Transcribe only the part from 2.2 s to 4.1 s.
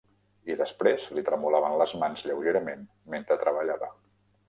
lleugerament mentre treballava.